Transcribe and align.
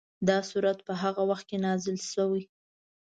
دا 0.27 0.37
سورت 0.49 0.79
په 0.87 0.93
هغه 1.01 1.21
وخت 1.29 1.45
کې 1.49 1.57
نازل 1.65 1.97
شوی. 2.11 2.43